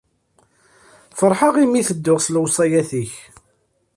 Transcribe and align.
Ferḥeɣ 1.17 1.55
imi 1.63 1.77
i 1.79 1.81
ttedduɣ 1.83 2.19
s 2.21 2.27
lewṣayat-ik. 2.35 3.13